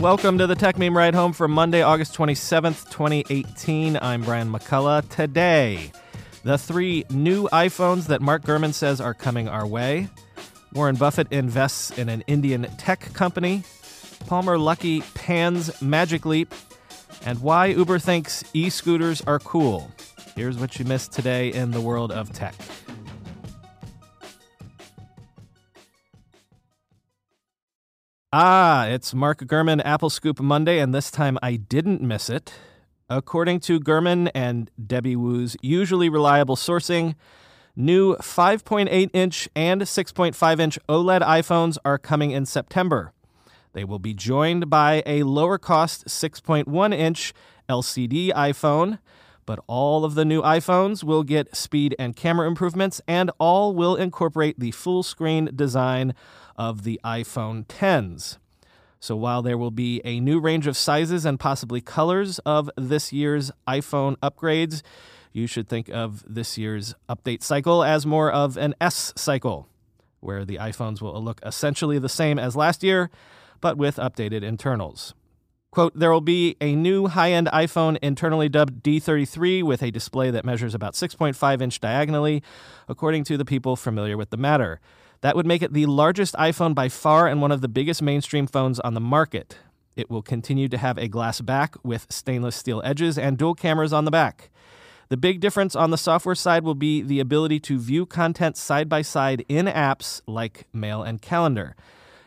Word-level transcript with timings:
Welcome 0.00 0.38
to 0.38 0.46
the 0.46 0.56
Techmeme 0.56 0.94
Ride 0.94 1.14
Home 1.14 1.34
for 1.34 1.46
Monday, 1.46 1.82
August 1.82 2.14
27th, 2.14 2.88
2018. 2.88 3.98
I'm 4.00 4.22
Brian 4.22 4.50
McCullough. 4.50 5.06
Today, 5.10 5.92
the 6.42 6.56
three 6.56 7.04
new 7.10 7.48
iPhones 7.48 8.06
that 8.06 8.22
Mark 8.22 8.42
Gurman 8.42 8.72
says 8.72 9.02
are 9.02 9.12
coming 9.12 9.46
our 9.46 9.66
way. 9.66 10.08
Warren 10.72 10.96
Buffett 10.96 11.30
invests 11.30 11.90
in 11.98 12.08
an 12.08 12.24
Indian 12.26 12.62
tech 12.78 13.12
company. 13.12 13.62
Palmer 14.26 14.56
Luckey 14.56 15.02
pans 15.12 15.82
Magic 15.82 16.24
Leap. 16.24 16.54
And 17.26 17.42
why 17.42 17.66
Uber 17.66 17.98
thinks 17.98 18.42
e 18.54 18.70
scooters 18.70 19.20
are 19.26 19.38
cool. 19.38 19.90
Here's 20.34 20.56
what 20.56 20.78
you 20.78 20.86
missed 20.86 21.12
today 21.12 21.52
in 21.52 21.72
the 21.72 21.80
world 21.82 22.10
of 22.10 22.32
tech. 22.32 22.54
Ah, 28.32 28.86
it's 28.86 29.12
Mark 29.12 29.40
Gurman 29.40 29.82
Apple 29.84 30.08
Scoop 30.08 30.38
Monday, 30.38 30.78
and 30.78 30.94
this 30.94 31.10
time 31.10 31.36
I 31.42 31.56
didn't 31.56 32.00
miss 32.00 32.30
it. 32.30 32.52
According 33.08 33.58
to 33.62 33.80
Gurman 33.80 34.30
and 34.36 34.70
Debbie 34.80 35.16
Wu's 35.16 35.56
usually 35.62 36.08
reliable 36.08 36.54
sourcing, 36.54 37.16
new 37.74 38.14
5.8 38.18 39.10
inch 39.12 39.48
and 39.56 39.82
6.5 39.82 40.60
inch 40.60 40.78
OLED 40.88 41.22
iPhones 41.22 41.76
are 41.84 41.98
coming 41.98 42.30
in 42.30 42.46
September. 42.46 43.12
They 43.72 43.82
will 43.82 43.98
be 43.98 44.14
joined 44.14 44.70
by 44.70 45.02
a 45.06 45.24
lower 45.24 45.58
cost 45.58 46.06
6.1 46.06 46.94
inch 46.94 47.34
LCD 47.68 48.30
iPhone, 48.32 49.00
but 49.44 49.58
all 49.66 50.04
of 50.04 50.14
the 50.14 50.24
new 50.24 50.40
iPhones 50.42 51.02
will 51.02 51.24
get 51.24 51.56
speed 51.56 51.96
and 51.98 52.14
camera 52.14 52.46
improvements, 52.46 53.00
and 53.08 53.32
all 53.40 53.74
will 53.74 53.96
incorporate 53.96 54.60
the 54.60 54.70
full 54.70 55.02
screen 55.02 55.50
design 55.52 56.14
of 56.60 56.84
the 56.84 57.00
iPhone 57.02 57.66
10s. 57.66 58.36
So 59.00 59.16
while 59.16 59.40
there 59.40 59.56
will 59.56 59.70
be 59.70 60.02
a 60.04 60.20
new 60.20 60.38
range 60.38 60.66
of 60.66 60.76
sizes 60.76 61.24
and 61.24 61.40
possibly 61.40 61.80
colors 61.80 62.38
of 62.40 62.68
this 62.76 63.14
year's 63.14 63.50
iPhone 63.66 64.16
upgrades, 64.18 64.82
you 65.32 65.46
should 65.46 65.70
think 65.70 65.88
of 65.88 66.22
this 66.28 66.58
year's 66.58 66.94
update 67.08 67.42
cycle 67.42 67.82
as 67.82 68.04
more 68.04 68.30
of 68.30 68.58
an 68.58 68.74
S 68.78 69.14
cycle, 69.16 69.68
where 70.20 70.44
the 70.44 70.58
iPhones 70.58 71.00
will 71.00 71.24
look 71.24 71.40
essentially 71.46 71.98
the 71.98 72.10
same 72.10 72.38
as 72.38 72.54
last 72.54 72.82
year, 72.82 73.08
but 73.62 73.78
with 73.78 73.96
updated 73.96 74.42
internals. 74.42 75.14
Quote, 75.70 75.98
there 75.98 76.12
will 76.12 76.20
be 76.20 76.56
a 76.60 76.74
new 76.74 77.06
high 77.06 77.32
end 77.32 77.46
iPhone 77.54 77.96
internally 78.02 78.50
dubbed 78.50 78.82
D33 78.82 79.62
with 79.62 79.82
a 79.82 79.90
display 79.90 80.30
that 80.30 80.44
measures 80.44 80.74
about 80.74 80.92
6.5 80.92 81.62
inch 81.62 81.80
diagonally, 81.80 82.42
according 82.86 83.24
to 83.24 83.38
the 83.38 83.46
people 83.46 83.76
familiar 83.76 84.18
with 84.18 84.28
the 84.28 84.36
matter. 84.36 84.78
That 85.22 85.36
would 85.36 85.46
make 85.46 85.62
it 85.62 85.72
the 85.72 85.86
largest 85.86 86.34
iPhone 86.34 86.74
by 86.74 86.88
far 86.88 87.26
and 87.26 87.42
one 87.42 87.52
of 87.52 87.60
the 87.60 87.68
biggest 87.68 88.00
mainstream 88.00 88.46
phones 88.46 88.80
on 88.80 88.94
the 88.94 89.00
market. 89.00 89.58
It 89.94 90.08
will 90.08 90.22
continue 90.22 90.68
to 90.68 90.78
have 90.78 90.96
a 90.96 91.08
glass 91.08 91.40
back 91.42 91.76
with 91.84 92.06
stainless 92.08 92.56
steel 92.56 92.80
edges 92.84 93.18
and 93.18 93.36
dual 93.36 93.54
cameras 93.54 93.92
on 93.92 94.06
the 94.06 94.10
back. 94.10 94.50
The 95.10 95.16
big 95.16 95.40
difference 95.40 95.76
on 95.76 95.90
the 95.90 95.98
software 95.98 96.36
side 96.36 96.62
will 96.62 96.76
be 96.76 97.02
the 97.02 97.20
ability 97.20 97.60
to 97.60 97.78
view 97.78 98.06
content 98.06 98.56
side 98.56 98.88
by 98.88 99.02
side 99.02 99.44
in 99.48 99.66
apps 99.66 100.22
like 100.26 100.66
Mail 100.72 101.02
and 101.02 101.20
Calendar. 101.20 101.74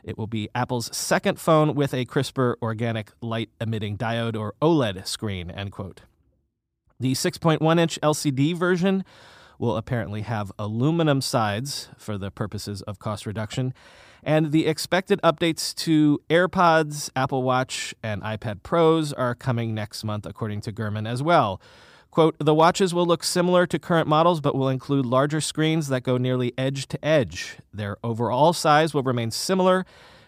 It 0.04 0.18
will 0.18 0.28
be 0.28 0.50
Apple's 0.54 0.96
second 0.96 1.40
phone 1.40 1.76
with 1.76 1.94
a 1.94 2.06
crisper 2.06 2.58
organic 2.62 3.12
light 3.22 3.50
emitting 3.62 3.98
diode 3.98 4.38
or 4.38 4.54
OLED 4.62 5.08
screen, 5.08 5.50
end 5.50 5.72
quote. 5.72 6.02
The 7.00 7.14
6.1 7.14 7.80
inch 7.80 7.98
LCD 8.04 8.54
version 8.56 9.06
will 9.60 9.78
apparently 9.78 10.22
have 10.22 10.52
aluminum 10.58 11.22
sides 11.22 11.90
for 11.98 12.18
the 12.18 12.32
purposes 12.32 12.82
of 12.84 13.00
cost 13.00 13.26
reduction. 13.26 13.74
And 14.24 14.52
the 14.52 14.68
expected 14.68 15.20
updates 15.22 15.76
to 15.76 16.22
AirPods, 16.30 17.10
Apple 17.16 17.44
Watch, 17.44 17.94
and 18.02 18.22
iPad 18.22 18.64
Pros 18.64 19.12
are 19.12 19.36
coming 19.36 19.74
next 19.76 20.04
month, 20.04 20.26
according 20.26 20.62
to 20.62 20.72
Gurman 20.72 21.08
as 21.08 21.22
well. 21.22 21.62
Quote, 22.10 22.36
the 22.38 22.54
watches 22.54 22.94
will 22.94 23.08
look 23.08 23.24
similar 23.24 23.66
to 23.66 23.80
current 23.80 24.08
models, 24.08 24.40
but 24.40 24.56
will 24.56 24.70
include 24.70 25.06
larger 25.06 25.42
screens 25.42 25.88
that 25.88 26.04
go 26.04 26.18
nearly 26.18 26.54
edge 26.58 26.88
to 26.90 27.04
edge. 27.04 27.58
Their 27.74 27.98
overall 28.04 28.54
size 28.54 28.94
will 28.94 29.02
remain 29.02 29.32
similar, 29.32 29.84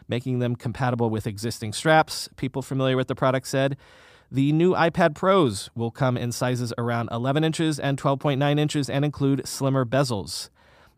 making 0.08 0.40
them 0.40 0.56
compatible 0.56 1.10
with 1.10 1.28
existing 1.28 1.74
straps, 1.74 2.28
people 2.38 2.64
familiar 2.64 2.98
with 2.98 3.08
the 3.08 3.16
product 3.16 3.48
said. 3.48 3.78
The 4.36 4.52
new 4.52 4.74
iPad 4.74 5.16
Pros 5.16 5.70
will 5.76 5.92
come 5.92 6.18
in 6.18 6.34
sizes 6.34 6.74
around 6.78 7.08
11 7.10 7.46
inches 7.46 7.80
and 7.80 7.98
12.9 7.98 8.60
inches 8.60 8.90
and 8.90 9.06
include 9.06 9.48
slimmer 9.48 9.86
bezels. 9.86 10.50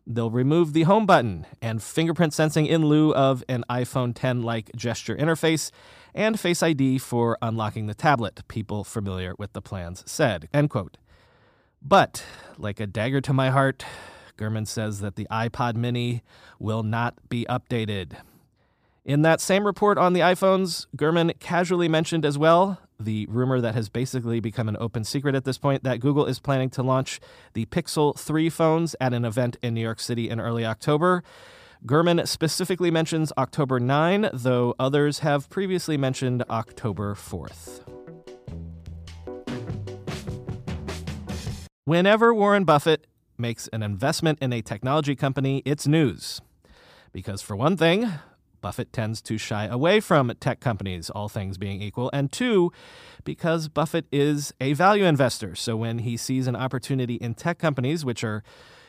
They'll 0.04 0.32
remove 0.32 0.72
the 0.72 0.82
home 0.82 1.06
button 1.06 1.46
and 1.62 1.80
fingerprint 1.80 2.34
sensing 2.34 2.66
in 2.66 2.86
lieu 2.86 3.14
of 3.14 3.44
an 3.48 3.64
iPhone 3.70 4.12
10 4.12 4.42
like 4.42 4.74
gesture 4.74 5.14
interface 5.14 5.70
and 6.16 6.40
Face 6.40 6.64
ID 6.64 6.98
for 6.98 7.38
unlocking 7.40 7.86
the 7.86 7.94
tablet, 7.94 8.42
people 8.48 8.82
familiar 8.82 9.36
with 9.38 9.52
the 9.52 9.62
plans 9.62 10.02
said. 10.04 10.48
End 10.52 10.68
quote. 10.68 10.96
But, 11.80 12.24
like 12.56 12.80
a 12.80 12.88
dagger 12.88 13.20
to 13.20 13.32
my 13.32 13.50
heart, 13.50 13.84
Gurman 14.36 14.66
says 14.66 14.98
that 14.98 15.14
the 15.14 15.28
iPad 15.30 15.76
mini 15.76 16.24
will 16.58 16.82
not 16.82 17.14
be 17.28 17.46
updated. 17.48 18.14
In 19.04 19.22
that 19.22 19.40
same 19.40 19.64
report 19.64 19.96
on 19.96 20.12
the 20.12 20.20
iPhones, 20.20 20.86
Gurman 20.96 21.38
casually 21.38 21.88
mentioned 21.88 22.26
as 22.26 22.36
well 22.36 22.80
the 23.00 23.26
rumor 23.26 23.60
that 23.60 23.74
has 23.74 23.88
basically 23.88 24.40
become 24.40 24.68
an 24.68 24.76
open 24.80 25.04
secret 25.04 25.34
at 25.34 25.44
this 25.44 25.58
point 25.58 25.84
that 25.84 26.00
Google 26.00 26.26
is 26.26 26.40
planning 26.40 26.68
to 26.70 26.82
launch 26.82 27.20
the 27.52 27.66
Pixel 27.66 28.18
3 28.18 28.50
phones 28.50 28.96
at 29.00 29.12
an 29.12 29.24
event 29.24 29.56
in 29.62 29.74
New 29.74 29.80
York 29.80 30.00
City 30.00 30.28
in 30.28 30.40
early 30.40 30.64
October. 30.64 31.22
Gurman 31.86 32.26
specifically 32.26 32.90
mentions 32.90 33.32
October 33.38 33.78
9, 33.78 34.30
though 34.32 34.74
others 34.80 35.20
have 35.20 35.48
previously 35.48 35.96
mentioned 35.96 36.42
October 36.50 37.14
4th. 37.14 37.86
Whenever 41.84 42.34
Warren 42.34 42.64
Buffett 42.64 43.06
makes 43.38 43.68
an 43.68 43.84
investment 43.84 44.40
in 44.42 44.52
a 44.52 44.60
technology 44.60 45.14
company, 45.14 45.62
it's 45.64 45.86
news. 45.86 46.40
Because, 47.12 47.40
for 47.40 47.54
one 47.54 47.76
thing, 47.76 48.10
Buffett 48.60 48.92
tends 48.92 49.20
to 49.22 49.38
shy 49.38 49.66
away 49.66 50.00
from 50.00 50.32
tech 50.40 50.60
companies, 50.60 51.10
all 51.10 51.28
things 51.28 51.58
being 51.58 51.82
equal. 51.82 52.10
And 52.12 52.30
two, 52.30 52.72
because 53.24 53.68
Buffett 53.68 54.06
is 54.12 54.52
a 54.60 54.72
value 54.72 55.04
investor. 55.04 55.54
So 55.54 55.76
when 55.76 56.00
he 56.00 56.16
sees 56.16 56.46
an 56.46 56.56
opportunity 56.56 57.14
in 57.14 57.34
tech 57.34 57.58
companies, 57.58 58.04
which 58.04 58.24
are 58.24 58.42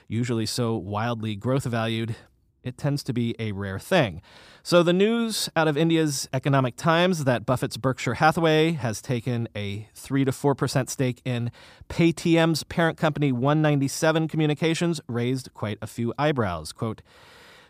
usually 0.08 0.46
so 0.46 0.76
wildly 0.76 1.36
growth 1.36 1.66
valued, 1.66 2.16
it 2.64 2.78
tends 2.78 3.04
to 3.04 3.14
be 3.14 3.36
a 3.40 3.52
rare 3.54 3.80
thing. 3.80 4.22
So 4.64 4.84
the 4.84 4.94
news 4.94 5.50
out 5.56 5.68
of 5.68 5.78
India's 5.78 6.28
Economic 6.34 6.76
Times 6.76 7.24
that 7.24 7.46
Buffett's 7.46 7.78
Berkshire 7.78 8.16
Hathaway 8.16 8.74
has 8.74 9.02
taken 9.02 9.48
a 9.56 9.88
3 9.96 10.26
to 10.26 10.32
4% 10.32 10.90
stake 10.90 11.22
in 11.24 11.52
Paytm's 11.88 12.64
parent 12.64 12.98
company 12.98 13.32
One97 13.32 14.30
Communications 14.30 15.00
raised 15.08 15.54
quite 15.54 15.78
a 15.82 15.88
few 15.88 16.14
eyebrows. 16.18 16.74
Quote, 16.74 17.02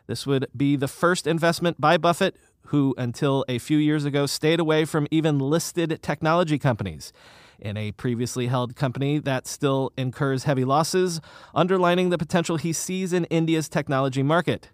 this 0.09 0.25
would 0.25 0.47
be 0.57 0.75
the 0.75 0.87
first 0.87 1.27
investment 1.27 1.79
by 1.79 1.95
Buffett, 1.95 2.35
who 2.63 2.95
until 2.97 3.45
a 3.47 3.59
few 3.59 3.77
years 3.77 4.05
ago 4.05 4.25
stayed 4.25 4.59
away 4.59 4.83
from 4.83 5.05
even 5.11 5.37
listed 5.37 5.99
technology 6.01 6.57
companies. 6.57 7.13
In 7.59 7.77
a 7.77 7.91
previously 7.91 8.47
held 8.47 8.75
company 8.75 9.19
that 9.19 9.45
still 9.45 9.91
incurs 9.95 10.45
heavy 10.45 10.65
losses, 10.65 11.21
underlining 11.53 12.09
the 12.09 12.17
potential 12.17 12.57
he 12.57 12.73
sees 12.73 13.13
in 13.13 13.25
India's 13.25 13.69
technology 13.69 14.23
market. 14.23 14.71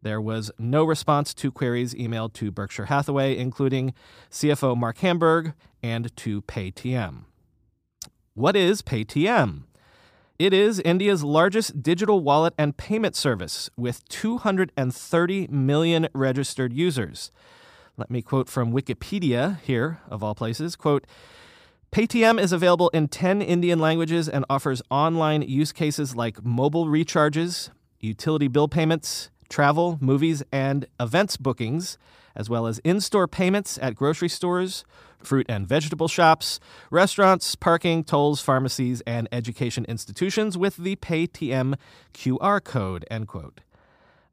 There 0.00 0.18
was 0.18 0.50
no 0.58 0.84
response 0.84 1.34
to 1.34 1.52
queries 1.52 1.92
emailed 1.92 2.32
to 2.34 2.50
Berkshire 2.50 2.86
Hathaway, 2.86 3.36
including 3.36 3.92
CFO 4.30 4.74
Marc 4.74 4.96
Hamburg 4.98 5.52
and 5.82 6.16
to 6.16 6.40
Paytm. 6.40 7.24
What 8.32 8.56
is 8.56 8.80
Paytm? 8.80 9.64
It 10.40 10.54
is 10.54 10.80
India's 10.80 11.22
largest 11.22 11.82
digital 11.82 12.20
wallet 12.20 12.54
and 12.56 12.74
payment 12.74 13.14
service 13.14 13.68
with 13.76 14.08
230 14.08 15.48
million 15.48 16.08
registered 16.14 16.72
users. 16.72 17.30
Let 17.98 18.10
me 18.10 18.22
quote 18.22 18.48
from 18.48 18.72
Wikipedia 18.72 19.60
here, 19.60 19.98
of 20.08 20.24
all 20.24 20.34
places. 20.34 20.76
Quote, 20.76 21.06
Paytm 21.92 22.40
is 22.40 22.52
available 22.52 22.88
in 22.94 23.08
10 23.08 23.42
Indian 23.42 23.80
languages 23.80 24.30
and 24.30 24.46
offers 24.48 24.80
online 24.90 25.42
use 25.42 25.72
cases 25.72 26.16
like 26.16 26.42
mobile 26.42 26.86
recharges, 26.86 27.68
utility 27.98 28.48
bill 28.48 28.66
payments, 28.66 29.28
travel, 29.50 29.98
movies, 30.00 30.42
and 30.50 30.86
events 30.98 31.36
bookings, 31.36 31.98
as 32.34 32.48
well 32.48 32.66
as 32.66 32.78
in 32.80 33.00
store 33.00 33.26
payments 33.28 33.78
at 33.82 33.94
grocery 33.94 34.28
stores, 34.28 34.84
fruit 35.22 35.46
and 35.48 35.66
vegetable 35.66 36.08
shops, 36.08 36.60
restaurants, 36.90 37.54
parking, 37.54 38.04
tolls, 38.04 38.40
pharmacies, 38.40 39.02
and 39.06 39.28
education 39.32 39.84
institutions 39.86 40.56
with 40.56 40.76
the 40.76 40.96
PayTM 40.96 41.74
QR 42.14 42.62
code. 42.62 43.04
End 43.10 43.28
quote. 43.28 43.60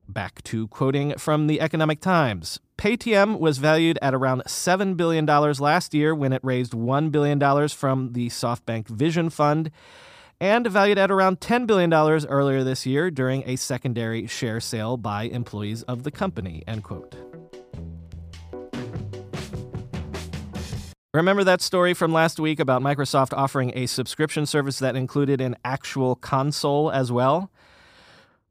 Back 0.09 0.41
to 0.43 0.67
quoting 0.69 1.15
from 1.17 1.47
the 1.47 1.59
Economic 1.59 1.99
Times. 1.99 2.59
PayTM 2.77 3.39
was 3.39 3.57
valued 3.57 3.99
at 4.01 4.13
around 4.13 4.43
$7 4.45 4.95
billion 4.95 5.25
last 5.25 5.93
year 5.93 6.15
when 6.15 6.31
it 6.31 6.41
raised 6.43 6.71
$1 6.71 7.11
billion 7.11 7.39
from 7.69 8.13
the 8.13 8.27
SoftBank 8.29 8.87
Vision 8.87 9.29
Fund 9.29 9.71
and 10.39 10.67
valued 10.67 10.97
at 10.97 11.11
around 11.11 11.39
$10 11.39 11.65
billion 11.67 11.91
earlier 11.91 12.63
this 12.63 12.85
year 12.85 13.09
during 13.09 13.43
a 13.47 13.55
secondary 13.55 14.27
share 14.27 14.59
sale 14.59 14.95
by 14.95 15.23
employees 15.23 15.83
of 15.83 16.03
the 16.03 16.11
company. 16.11 16.63
End 16.67 16.83
quote. 16.83 17.26
Remember 21.17 21.43
that 21.45 21.61
story 21.61 21.95
from 21.95 22.13
last 22.13 22.39
week 22.39 22.59
about 22.59 22.83
Microsoft 22.83 23.35
offering 23.35 23.71
a 23.73 23.87
subscription 23.87 24.45
service 24.45 24.77
that 24.77 24.95
included 24.95 25.41
an 25.41 25.55
actual 25.65 26.13
console 26.13 26.91
as 26.91 27.11
well? 27.11 27.49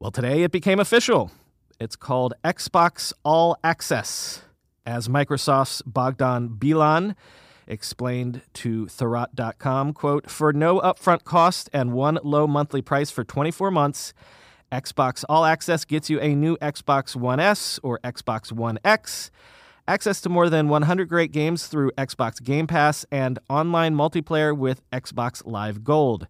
Well, 0.01 0.11
today 0.11 0.43
it 0.43 0.51
became 0.51 0.77
official. 0.77 1.31
It's 1.79 1.95
called 1.95 2.33
Xbox 2.43 3.13
All 3.23 3.55
Access, 3.63 4.41
as 4.85 5.07
Microsoft's 5.07 5.81
Bogdan 5.83 6.57
Bilan 6.59 7.15
explained 7.67 8.41
to 8.55 8.87
Thurrott.com, 8.87 9.93
quote, 9.93 10.29
for 10.29 10.51
no 10.51 10.81
upfront 10.81 11.23
cost 11.23 11.69
and 11.71 11.93
one 11.93 12.19
low 12.21 12.47
monthly 12.47 12.81
price 12.81 13.09
for 13.09 13.23
24 13.23 13.71
months, 13.71 14.13
Xbox 14.73 15.23
All 15.29 15.45
Access 15.45 15.85
gets 15.85 16.09
you 16.09 16.19
a 16.19 16.35
new 16.35 16.57
Xbox 16.57 17.15
One 17.15 17.39
S 17.39 17.79
or 17.81 17.99
Xbox 17.99 18.51
One 18.51 18.77
X, 18.83 19.31
access 19.87 20.19
to 20.21 20.29
more 20.29 20.49
than 20.49 20.67
100 20.67 21.07
great 21.07 21.31
games 21.31 21.67
through 21.67 21.91
Xbox 21.91 22.43
Game 22.43 22.67
Pass, 22.67 23.05
and 23.11 23.39
online 23.49 23.95
multiplayer 23.95 24.55
with 24.55 24.81
Xbox 24.91 25.41
Live 25.45 25.83
Gold. 25.83 26.27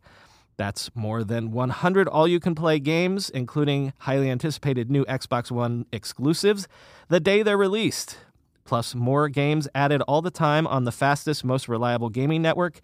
That's 0.57 0.89
more 0.95 1.24
than 1.24 1.51
100 1.51 2.07
all 2.07 2.27
you 2.27 2.39
can 2.39 2.56
play 2.56 2.80
games, 2.80 3.30
including 3.30 3.94
highly 4.00 4.30
anticipated 4.30 4.89
new 4.89 5.06
Xbox 5.06 5.51
One 5.51 5.86
exclusives, 5.92 6.68
the 7.09 7.19
day 7.19 7.44
they're 7.44 7.57
released. 7.57 8.18
Plus, 8.65 8.95
more 8.95 9.30
games 9.30 9.68
added 9.74 10.01
all 10.04 10.21
the 10.21 10.31
time 10.31 10.68
on 10.68 10.83
the 10.83 10.92
fastest, 10.92 11.45
most 11.45 11.68
reliable 11.69 12.09
gaming 12.09 12.42
network, 12.42 12.81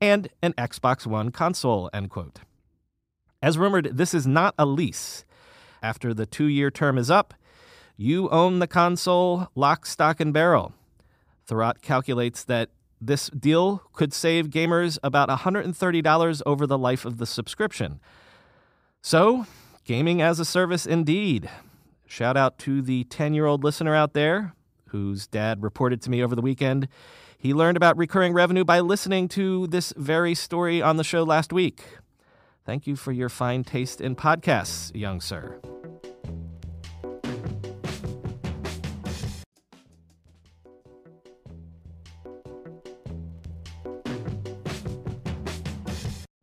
and 0.00 0.28
an 0.42 0.52
Xbox 0.54 1.06
One 1.06 1.30
console. 1.30 1.88
End 1.94 2.10
quote. 2.10 2.40
As 3.40 3.56
rumored, 3.56 3.96
this 3.96 4.14
is 4.14 4.26
not 4.26 4.54
a 4.58 4.66
lease. 4.66 5.24
After 5.82 6.12
the 6.12 6.26
two 6.26 6.46
year 6.46 6.70
term 6.70 6.98
is 6.98 7.10
up, 7.10 7.34
you 7.96 8.28
own 8.30 8.58
the 8.58 8.66
console 8.66 9.48
lock, 9.54 9.86
stock, 9.86 10.20
and 10.20 10.32
barrel. 10.32 10.72
Thurrott 11.48 11.82
calculates 11.82 12.44
that 12.44 12.70
this 13.00 13.28
deal 13.30 13.82
could 13.92 14.12
save 14.12 14.48
gamers 14.48 14.98
about 15.02 15.28
$130 15.28 16.42
over 16.46 16.66
the 16.66 16.78
life 16.78 17.04
of 17.04 17.18
the 17.18 17.26
subscription. 17.26 18.00
So, 19.00 19.46
gaming 19.84 20.22
as 20.22 20.38
a 20.38 20.44
service 20.44 20.86
indeed. 20.86 21.50
Shout 22.06 22.36
out 22.36 22.58
to 22.58 22.82
the 22.82 23.04
10 23.04 23.34
year 23.34 23.46
old 23.46 23.64
listener 23.64 23.94
out 23.94 24.12
there 24.12 24.54
whose 24.92 25.26
dad 25.26 25.62
reported 25.62 26.00
to 26.02 26.10
me 26.10 26.22
over 26.22 26.36
the 26.36 26.42
weekend. 26.42 26.86
He 27.36 27.52
learned 27.52 27.76
about 27.76 27.96
recurring 27.96 28.34
revenue 28.34 28.64
by 28.64 28.80
listening 28.80 29.26
to 29.28 29.66
this 29.66 29.92
very 29.96 30.34
story 30.34 30.80
on 30.80 30.96
the 30.96 31.04
show 31.04 31.24
last 31.24 31.52
week. 31.52 31.82
Thank 32.64 32.86
you 32.86 32.94
for 32.94 33.10
your 33.10 33.28
fine 33.28 33.64
taste 33.64 34.00
in 34.00 34.14
podcasts, 34.14 34.94
young 34.94 35.20
sir. 35.20 35.60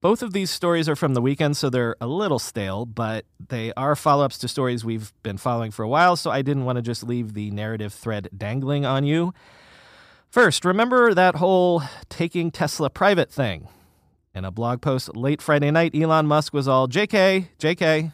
Both 0.01 0.23
of 0.23 0.31
these 0.31 0.49
stories 0.49 0.87
are 0.87 0.95
from 0.95 1.13
the 1.13 1.21
weekend, 1.21 1.57
so 1.57 1.69
they're 1.69 1.97
a 1.99 2.07
little 2.07 2.39
stale, 2.39 2.85
but 2.85 3.25
they 3.49 3.73
are 3.75 3.97
follow 3.97 4.23
ups 4.23 4.37
to 4.37 4.47
stories 4.47 4.85
we've 4.85 5.11
been 5.23 5.37
following 5.37 5.71
for 5.71 5.83
a 5.83 5.89
while, 5.89 6.15
so 6.15 6.31
I 6.31 6.41
didn't 6.41 6.63
want 6.63 6.77
to 6.77 6.81
just 6.81 7.03
leave 7.03 7.33
the 7.33 7.51
narrative 7.51 7.93
thread 7.93 8.29
dangling 8.35 8.85
on 8.85 9.03
you. 9.03 9.33
First, 10.29 10.63
remember 10.63 11.13
that 11.13 11.35
whole 11.35 11.83
taking 12.07 12.49
Tesla 12.49 12.89
private 12.89 13.29
thing? 13.29 13.67
In 14.33 14.45
a 14.45 14.51
blog 14.51 14.81
post 14.81 15.17
late 15.17 15.41
Friday 15.41 15.69
night, 15.69 15.93
Elon 15.93 16.27
Musk 16.27 16.53
was 16.53 16.65
all 16.65 16.87
JK, 16.87 17.49
JK. 17.59 18.13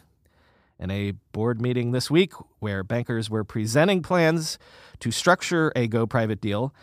In 0.80 0.90
a 0.90 1.12
board 1.30 1.60
meeting 1.60 1.92
this 1.92 2.10
week, 2.10 2.32
where 2.58 2.82
bankers 2.82 3.30
were 3.30 3.44
presenting 3.44 4.02
plans 4.02 4.58
to 4.98 5.12
structure 5.12 5.72
a 5.76 5.86
go 5.86 6.04
private 6.04 6.40
deal, 6.40 6.74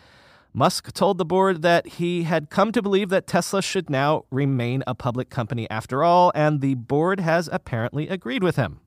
Musk 0.56 0.92
told 0.92 1.18
the 1.18 1.24
board 1.24 1.62
that 1.62 1.84
he 1.84 2.22
had 2.22 2.48
come 2.48 2.70
to 2.70 2.80
believe 2.80 3.08
that 3.08 3.26
Tesla 3.26 3.60
should 3.60 3.90
now 3.90 4.24
remain 4.30 4.84
a 4.86 4.94
public 4.94 5.28
company 5.28 5.68
after 5.68 6.04
all, 6.04 6.30
and 6.32 6.60
the 6.60 6.76
board 6.76 7.18
has 7.18 7.48
apparently 7.50 8.08
agreed 8.08 8.44
with 8.44 8.54
him. 8.54 8.78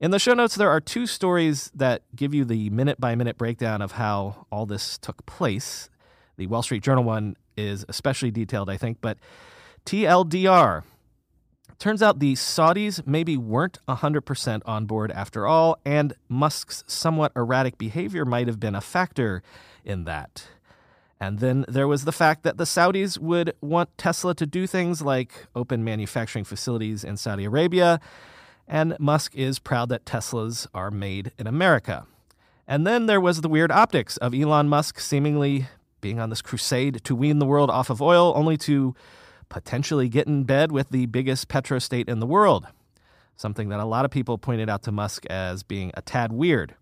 In 0.00 0.12
the 0.12 0.20
show 0.20 0.34
notes, 0.34 0.54
there 0.54 0.70
are 0.70 0.80
two 0.80 1.08
stories 1.08 1.72
that 1.74 2.02
give 2.14 2.32
you 2.32 2.44
the 2.44 2.70
minute 2.70 3.00
by 3.00 3.16
minute 3.16 3.36
breakdown 3.36 3.82
of 3.82 3.92
how 3.92 4.46
all 4.52 4.64
this 4.64 4.98
took 4.98 5.26
place. 5.26 5.90
The 6.36 6.46
Wall 6.46 6.62
Street 6.62 6.84
Journal 6.84 7.02
one 7.02 7.36
is 7.56 7.84
especially 7.88 8.30
detailed, 8.30 8.70
I 8.70 8.76
think, 8.76 8.98
but 9.00 9.18
TLDR. 9.84 10.84
Turns 11.82 12.00
out 12.00 12.20
the 12.20 12.34
Saudis 12.34 13.04
maybe 13.08 13.36
weren't 13.36 13.80
100% 13.88 14.62
on 14.66 14.86
board 14.86 15.10
after 15.10 15.48
all, 15.48 15.80
and 15.84 16.14
Musk's 16.28 16.84
somewhat 16.86 17.32
erratic 17.34 17.76
behavior 17.76 18.24
might 18.24 18.46
have 18.46 18.60
been 18.60 18.76
a 18.76 18.80
factor 18.80 19.42
in 19.84 20.04
that. 20.04 20.46
And 21.18 21.40
then 21.40 21.64
there 21.66 21.88
was 21.88 22.04
the 22.04 22.12
fact 22.12 22.44
that 22.44 22.56
the 22.56 22.66
Saudis 22.66 23.18
would 23.18 23.54
want 23.60 23.98
Tesla 23.98 24.32
to 24.32 24.46
do 24.46 24.68
things 24.68 25.02
like 25.02 25.48
open 25.56 25.82
manufacturing 25.82 26.44
facilities 26.44 27.02
in 27.02 27.16
Saudi 27.16 27.46
Arabia, 27.46 27.98
and 28.68 28.96
Musk 29.00 29.34
is 29.34 29.58
proud 29.58 29.88
that 29.88 30.04
Teslas 30.04 30.68
are 30.72 30.92
made 30.92 31.32
in 31.36 31.48
America. 31.48 32.06
And 32.68 32.86
then 32.86 33.06
there 33.06 33.20
was 33.20 33.40
the 33.40 33.48
weird 33.48 33.72
optics 33.72 34.18
of 34.18 34.34
Elon 34.34 34.68
Musk 34.68 35.00
seemingly 35.00 35.66
being 36.00 36.20
on 36.20 36.30
this 36.30 36.42
crusade 36.42 37.02
to 37.02 37.16
wean 37.16 37.40
the 37.40 37.44
world 37.44 37.70
off 37.70 37.90
of 37.90 38.00
oil, 38.00 38.32
only 38.36 38.56
to 38.58 38.94
potentially 39.52 40.08
get 40.08 40.26
in 40.26 40.44
bed 40.44 40.72
with 40.72 40.88
the 40.88 41.04
biggest 41.06 41.46
petrostate 41.46 42.08
in 42.08 42.20
the 42.20 42.26
world. 42.26 42.66
Something 43.36 43.68
that 43.68 43.80
a 43.80 43.84
lot 43.84 44.06
of 44.06 44.10
people 44.10 44.38
pointed 44.38 44.70
out 44.70 44.82
to 44.84 44.92
Musk 44.92 45.26
as 45.26 45.62
being 45.62 45.92
a 45.94 46.00
tad 46.00 46.32
weird. 46.32 46.74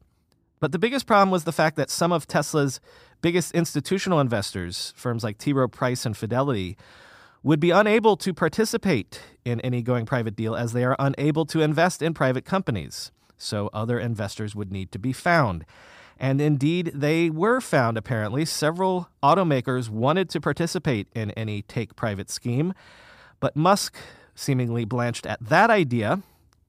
But 0.61 0.71
the 0.71 0.79
biggest 0.79 1.05
problem 1.05 1.33
was 1.33 1.43
the 1.43 1.53
fact 1.53 1.77
that 1.77 1.91
some 1.91 2.13
of 2.13 2.29
Tesla's 2.29 2.81
biggest 3.23 3.53
institutional 3.57 4.21
investors, 4.21 4.95
firms 4.97 5.25
like 5.25 5.37
T. 5.37 5.53
Rowe 5.53 5.67
Price 5.67 6.07
and 6.07 6.17
Fidelity, 6.17 6.77
would 7.43 7.59
be 7.59 7.71
unable 7.71 8.17
to 8.19 8.33
participate 8.33 9.21
in 9.45 9.61
any 9.63 9.83
going 9.83 10.07
private 10.07 10.37
deal 10.37 10.55
as 10.55 10.73
they 10.73 10.85
are 10.85 10.97
unable 11.01 11.45
to 11.47 11.63
invest 11.63 12.03
in 12.03 12.15
private 12.15 12.45
companies. 12.45 13.11
So 13.37 13.69
other 13.73 13.99
investors 13.99 14.55
would 14.55 14.71
need 14.71 14.93
to 14.93 14.99
be 14.99 15.13
found. 15.13 15.65
And 16.21 16.39
indeed, 16.39 16.93
they 16.95 17.31
were 17.31 17.63
found, 17.63 17.97
apparently. 17.97 18.45
Several 18.45 19.09
automakers 19.23 19.89
wanted 19.89 20.29
to 20.31 20.41
participate 20.41 21.09
in 21.15 21.31
any 21.31 21.63
take 21.63 21.97
private 21.97 22.29
scheme, 22.29 22.75
but 23.41 23.57
Musk 23.57 23.97
seemingly 24.35 24.85
blanched 24.85 25.25
at 25.25 25.41
that 25.41 25.71
idea 25.71 26.23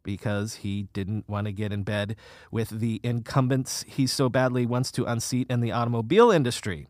because 0.03 0.55
he 0.55 0.87
didn't 0.93 1.27
want 1.27 1.45
to 1.45 1.51
get 1.51 1.73
in 1.73 1.83
bed 1.83 2.15
with 2.49 2.69
the 2.69 3.01
incumbents 3.03 3.83
he 3.87 4.07
so 4.07 4.29
badly 4.29 4.65
wants 4.65 4.89
to 4.93 5.03
unseat 5.05 5.47
in 5.49 5.59
the 5.59 5.71
automobile 5.71 6.31
industry. 6.31 6.87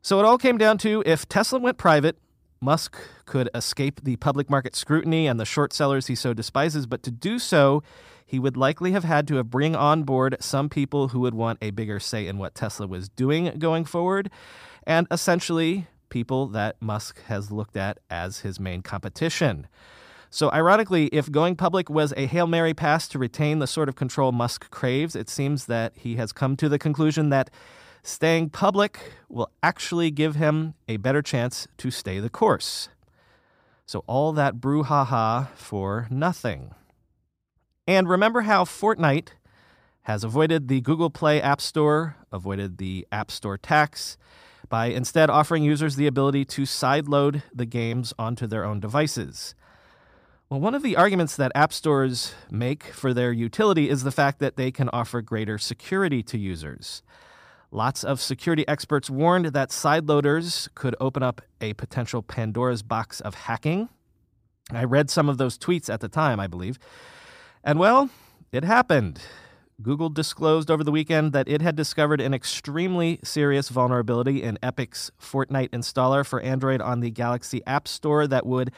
So 0.00 0.18
it 0.18 0.24
all 0.24 0.38
came 0.38 0.58
down 0.58 0.78
to 0.78 1.02
if 1.04 1.28
Tesla 1.28 1.58
went 1.58 1.76
private, 1.76 2.16
Musk 2.60 2.96
could 3.24 3.48
escape 3.54 4.00
the 4.02 4.16
public 4.16 4.50
market 4.50 4.74
scrutiny 4.74 5.26
and 5.26 5.38
the 5.38 5.44
short 5.44 5.72
sellers 5.72 6.06
he 6.06 6.14
so 6.14 6.32
despises, 6.32 6.86
but 6.86 7.02
to 7.04 7.10
do 7.10 7.38
so, 7.38 7.82
he 8.28 8.38
would 8.38 8.58
likely 8.58 8.92
have 8.92 9.04
had 9.04 9.26
to 9.28 9.36
have 9.36 9.48
bring 9.48 9.74
on 9.74 10.02
board 10.02 10.36
some 10.38 10.68
people 10.68 11.08
who 11.08 11.20
would 11.20 11.32
want 11.32 11.58
a 11.62 11.70
bigger 11.70 11.98
say 11.98 12.26
in 12.26 12.36
what 12.36 12.54
Tesla 12.54 12.86
was 12.86 13.08
doing 13.08 13.58
going 13.58 13.86
forward, 13.86 14.30
and 14.86 15.06
essentially 15.10 15.86
people 16.10 16.46
that 16.48 16.76
Musk 16.78 17.22
has 17.24 17.50
looked 17.50 17.74
at 17.74 17.98
as 18.10 18.40
his 18.40 18.60
main 18.60 18.82
competition. 18.82 19.66
So, 20.28 20.52
ironically, 20.52 21.06
if 21.06 21.32
going 21.32 21.56
public 21.56 21.88
was 21.88 22.12
a 22.18 22.26
Hail 22.26 22.46
Mary 22.46 22.74
pass 22.74 23.08
to 23.08 23.18
retain 23.18 23.60
the 23.60 23.66
sort 23.66 23.88
of 23.88 23.96
control 23.96 24.30
Musk 24.30 24.68
craves, 24.70 25.16
it 25.16 25.30
seems 25.30 25.64
that 25.64 25.94
he 25.96 26.16
has 26.16 26.30
come 26.30 26.54
to 26.56 26.68
the 26.68 26.78
conclusion 26.78 27.30
that 27.30 27.48
staying 28.02 28.50
public 28.50 29.14
will 29.30 29.50
actually 29.62 30.10
give 30.10 30.34
him 30.34 30.74
a 30.86 30.98
better 30.98 31.22
chance 31.22 31.66
to 31.78 31.90
stay 31.90 32.20
the 32.20 32.28
course. 32.28 32.90
So, 33.86 34.04
all 34.06 34.34
that 34.34 34.56
brouhaha 34.56 35.48
for 35.54 36.06
nothing. 36.10 36.74
And 37.88 38.06
remember 38.06 38.42
how 38.42 38.64
Fortnite 38.64 39.28
has 40.02 40.22
avoided 40.22 40.68
the 40.68 40.82
Google 40.82 41.08
Play 41.08 41.40
App 41.40 41.58
Store, 41.58 42.16
avoided 42.30 42.76
the 42.76 43.08
App 43.10 43.30
Store 43.30 43.56
tax, 43.56 44.18
by 44.68 44.88
instead 44.88 45.30
offering 45.30 45.62
users 45.62 45.96
the 45.96 46.06
ability 46.06 46.44
to 46.44 46.62
sideload 46.62 47.42
the 47.54 47.64
games 47.64 48.12
onto 48.18 48.46
their 48.46 48.62
own 48.62 48.78
devices. 48.78 49.54
Well, 50.50 50.60
one 50.60 50.74
of 50.74 50.82
the 50.82 50.96
arguments 50.98 51.34
that 51.36 51.50
app 51.54 51.72
stores 51.72 52.34
make 52.50 52.84
for 52.84 53.14
their 53.14 53.32
utility 53.32 53.88
is 53.88 54.02
the 54.02 54.12
fact 54.12 54.38
that 54.40 54.56
they 54.56 54.70
can 54.70 54.90
offer 54.90 55.22
greater 55.22 55.56
security 55.56 56.22
to 56.24 56.36
users. 56.36 57.02
Lots 57.70 58.04
of 58.04 58.20
security 58.20 58.68
experts 58.68 59.08
warned 59.08 59.46
that 59.46 59.70
sideloaders 59.70 60.68
could 60.74 60.94
open 61.00 61.22
up 61.22 61.40
a 61.62 61.72
potential 61.72 62.20
Pandora's 62.20 62.82
box 62.82 63.22
of 63.22 63.34
hacking. 63.34 63.88
I 64.70 64.84
read 64.84 65.08
some 65.08 65.30
of 65.30 65.38
those 65.38 65.56
tweets 65.56 65.88
at 65.88 66.00
the 66.00 66.08
time, 66.08 66.38
I 66.38 66.46
believe. 66.46 66.78
And 67.64 67.78
well, 67.78 68.10
it 68.52 68.64
happened. 68.64 69.20
Google 69.80 70.08
disclosed 70.08 70.70
over 70.70 70.82
the 70.82 70.90
weekend 70.90 71.32
that 71.32 71.48
it 71.48 71.62
had 71.62 71.76
discovered 71.76 72.20
an 72.20 72.34
extremely 72.34 73.20
serious 73.22 73.68
vulnerability 73.68 74.42
in 74.42 74.58
Epic's 74.62 75.12
Fortnite 75.20 75.70
installer 75.70 76.26
for 76.26 76.40
Android 76.40 76.80
on 76.80 76.98
the 77.00 77.10
Galaxy 77.10 77.62
App 77.64 77.86
Store 77.86 78.26
that 78.26 78.44
would 78.44 78.72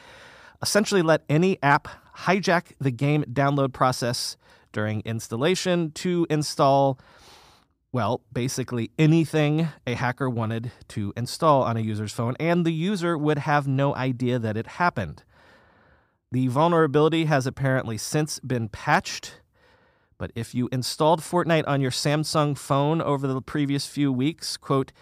essentially 0.61 1.01
let 1.01 1.23
any 1.27 1.57
app 1.63 1.87
hijack 2.19 2.73
the 2.79 2.91
game 2.91 3.23
download 3.23 3.73
process 3.73 4.37
during 4.71 5.01
installation 5.01 5.91
to 5.91 6.27
install, 6.29 6.99
well, 7.91 8.21
basically 8.31 8.91
anything 8.99 9.69
a 9.87 9.95
hacker 9.95 10.29
wanted 10.29 10.71
to 10.89 11.13
install 11.17 11.63
on 11.63 11.77
a 11.77 11.81
user's 11.81 12.13
phone, 12.13 12.35
and 12.39 12.63
the 12.63 12.71
user 12.71 13.17
would 13.17 13.39
have 13.39 13.67
no 13.67 13.95
idea 13.95 14.37
that 14.37 14.55
it 14.55 14.67
happened. 14.67 15.23
The 16.33 16.47
vulnerability 16.47 17.25
has 17.25 17.45
apparently 17.45 17.97
since 17.97 18.39
been 18.39 18.69
patched. 18.69 19.41
But 20.17 20.31
if 20.33 20.55
you 20.55 20.69
installed 20.71 21.19
Fortnite 21.19 21.67
on 21.67 21.81
your 21.81 21.91
Samsung 21.91 22.57
phone 22.57 23.01
over 23.01 23.27
the 23.27 23.41
previous 23.41 23.85
few 23.85 24.13
weeks, 24.13 24.55
quote, 24.55 24.93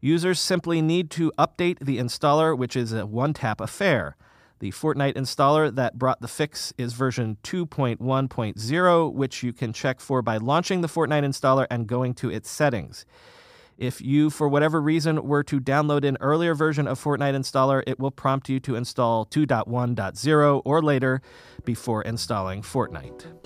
users 0.00 0.38
simply 0.38 0.82
need 0.82 1.10
to 1.12 1.32
update 1.38 1.78
the 1.78 1.96
installer, 1.96 2.56
which 2.58 2.76
is 2.76 2.92
a 2.92 3.06
one 3.06 3.32
tap 3.32 3.62
affair. 3.62 4.16
The 4.58 4.72
Fortnite 4.72 5.14
installer 5.14 5.74
that 5.74 5.98
brought 5.98 6.20
the 6.20 6.28
fix 6.28 6.74
is 6.76 6.92
version 6.92 7.38
2.1.0, 7.42 9.12
which 9.14 9.42
you 9.42 9.52
can 9.54 9.72
check 9.72 10.00
for 10.00 10.20
by 10.20 10.36
launching 10.36 10.82
the 10.82 10.88
Fortnite 10.88 11.24
installer 11.24 11.66
and 11.70 11.86
going 11.86 12.12
to 12.14 12.30
its 12.30 12.50
settings. 12.50 13.06
If 13.76 14.00
you, 14.00 14.30
for 14.30 14.48
whatever 14.48 14.80
reason, 14.80 15.22
were 15.26 15.42
to 15.44 15.60
download 15.60 16.04
an 16.04 16.16
earlier 16.20 16.54
version 16.54 16.86
of 16.86 17.02
Fortnite 17.02 17.34
installer, 17.34 17.82
it 17.86 17.98
will 17.98 18.10
prompt 18.10 18.48
you 18.48 18.60
to 18.60 18.76
install 18.76 19.26
2.1.0 19.26 20.62
or 20.64 20.82
later 20.82 21.20
before 21.64 22.02
installing 22.02 22.62
Fortnite. 22.62 23.43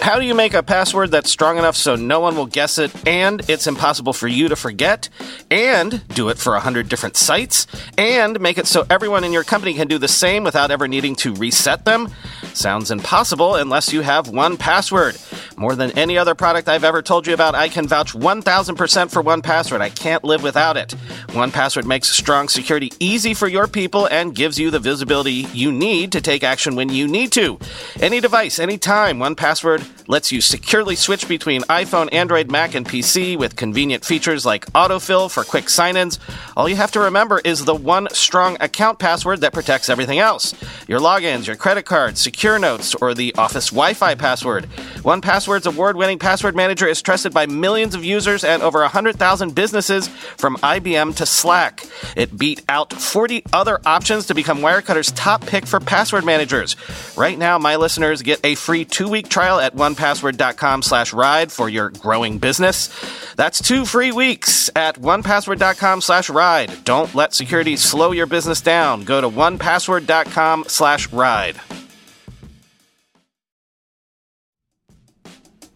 How 0.00 0.18
do 0.18 0.24
you 0.24 0.34
make 0.34 0.54
a 0.54 0.62
password 0.62 1.10
that's 1.10 1.30
strong 1.30 1.58
enough 1.58 1.76
so 1.76 1.94
no 1.94 2.20
one 2.20 2.34
will 2.34 2.46
guess 2.46 2.78
it 2.78 2.90
and 3.06 3.42
it's 3.50 3.66
impossible 3.66 4.14
for 4.14 4.28
you 4.28 4.48
to 4.48 4.56
forget? 4.56 5.10
And 5.50 6.06
do 6.08 6.30
it 6.30 6.38
for 6.38 6.54
100 6.54 6.88
different 6.88 7.18
sites? 7.18 7.66
And 7.98 8.40
make 8.40 8.56
it 8.56 8.66
so 8.66 8.86
everyone 8.88 9.24
in 9.24 9.32
your 9.32 9.44
company 9.44 9.74
can 9.74 9.88
do 9.88 9.98
the 9.98 10.08
same 10.08 10.42
without 10.42 10.70
ever 10.70 10.88
needing 10.88 11.14
to 11.16 11.34
reset 11.34 11.84
them? 11.84 12.08
Sounds 12.54 12.90
impossible 12.90 13.56
unless 13.56 13.92
you 13.92 14.00
have 14.00 14.26
1Password. 14.26 15.58
More 15.58 15.76
than 15.76 15.90
any 15.98 16.16
other 16.16 16.34
product 16.34 16.68
I've 16.68 16.84
ever 16.84 17.02
told 17.02 17.26
you 17.26 17.34
about, 17.34 17.54
I 17.54 17.68
can 17.68 17.86
vouch 17.86 18.14
1000% 18.14 19.10
for 19.10 19.22
1Password. 19.22 19.82
I 19.82 19.90
can't 19.90 20.24
live 20.24 20.42
without 20.42 20.78
it. 20.78 20.94
1Password 21.30 21.84
makes 21.84 22.08
strong 22.08 22.48
security 22.48 22.90
easy 22.98 23.34
for 23.34 23.46
your 23.46 23.68
people 23.68 24.06
and 24.06 24.34
gives 24.34 24.58
you 24.58 24.68
the 24.72 24.80
visibility 24.80 25.46
you 25.54 25.70
need 25.70 26.10
to 26.10 26.20
take 26.20 26.42
action 26.42 26.74
when 26.74 26.88
you 26.88 27.06
need 27.06 27.30
to. 27.30 27.56
Any 28.00 28.20
device, 28.20 28.58
anytime, 28.58 29.18
1Password 29.18 29.88
lets 30.08 30.32
you 30.32 30.40
securely 30.40 30.96
switch 30.96 31.28
between 31.28 31.62
iPhone, 31.62 32.12
Android, 32.12 32.50
Mac, 32.50 32.74
and 32.74 32.84
PC 32.84 33.38
with 33.38 33.54
convenient 33.54 34.04
features 34.04 34.44
like 34.44 34.66
autofill 34.72 35.30
for 35.30 35.44
quick 35.44 35.68
sign 35.68 35.96
ins. 35.96 36.18
All 36.56 36.68
you 36.68 36.74
have 36.74 36.90
to 36.92 37.00
remember 37.00 37.40
is 37.44 37.64
the 37.64 37.76
one 37.76 38.08
strong 38.10 38.56
account 38.60 38.98
password 38.98 39.40
that 39.42 39.52
protects 39.52 39.88
everything 39.88 40.18
else 40.18 40.52
your 40.88 40.98
logins, 40.98 41.46
your 41.46 41.54
credit 41.54 41.84
cards, 41.84 42.20
secure 42.20 42.58
notes, 42.58 42.96
or 42.96 43.14
the 43.14 43.32
Office 43.36 43.70
Wi 43.70 43.94
Fi 43.94 44.16
password. 44.16 44.68
1Password's 45.02 45.66
award 45.66 45.96
winning 45.96 46.18
password 46.18 46.56
manager 46.56 46.88
is 46.88 47.00
trusted 47.00 47.32
by 47.32 47.46
millions 47.46 47.94
of 47.94 48.04
users 48.04 48.42
and 48.42 48.62
over 48.64 48.80
100,000 48.80 49.54
businesses 49.54 50.08
from 50.08 50.56
IBM 50.56 51.14
to 51.20 51.26
Slack. 51.26 51.86
It 52.16 52.36
beat 52.36 52.62
out 52.68 52.92
40 52.92 53.44
other 53.52 53.78
options 53.84 54.26
to 54.26 54.34
become 54.34 54.60
Wirecutter's 54.60 55.12
top 55.12 55.46
pick 55.46 55.66
for 55.66 55.78
password 55.78 56.24
managers. 56.24 56.76
Right 57.16 57.38
now, 57.38 57.58
my 57.58 57.76
listeners 57.76 58.22
get 58.22 58.40
a 58.42 58.54
free 58.54 58.86
two 58.86 59.08
week 59.08 59.28
trial 59.28 59.60
at 59.60 59.76
1password.com 59.76 60.82
slash 60.82 61.12
ride 61.12 61.52
for 61.52 61.68
your 61.68 61.90
growing 61.90 62.38
business. 62.38 62.88
That's 63.36 63.60
two 63.60 63.84
free 63.84 64.12
weeks 64.12 64.70
at 64.74 64.96
1password.com 64.96 66.00
slash 66.00 66.30
ride. 66.30 66.84
Don't 66.84 67.14
let 67.14 67.34
security 67.34 67.76
slow 67.76 68.12
your 68.12 68.26
business 68.26 68.62
down. 68.62 69.04
Go 69.04 69.20
to 69.20 69.28
1password.com 69.28 70.64
slash 70.68 71.12
ride. 71.12 71.60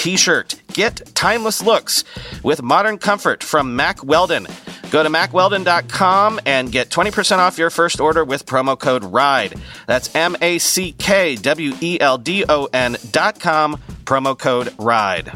t 0.00 0.16
shirt. 0.16 0.54
Get 0.72 1.02
timeless 1.14 1.62
looks 1.62 2.04
with 2.42 2.62
modern 2.62 2.96
comfort 2.96 3.44
from 3.44 3.76
Mack 3.76 4.02
Weldon. 4.02 4.46
Go 4.90 5.02
to 5.02 5.10
mackweldon.com 5.10 6.40
and 6.46 6.72
get 6.72 6.88
20% 6.88 7.36
off 7.36 7.58
your 7.58 7.68
first 7.68 8.00
order 8.00 8.24
with 8.24 8.46
promo 8.46 8.78
code 8.78 9.04
RIDE. 9.04 9.60
That's 9.86 10.12
M 10.14 10.36
A 10.40 10.56
C 10.58 10.92
K 10.92 11.36
W 11.36 11.74
E 11.82 12.00
L 12.00 12.16
D 12.16 12.46
O 12.48 12.66
N.com, 12.72 13.76
promo 14.04 14.38
code 14.38 14.72
RIDE. 14.78 15.32